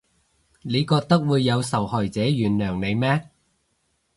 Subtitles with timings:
[0.63, 3.29] 你覺得會有受害者原諒你咩？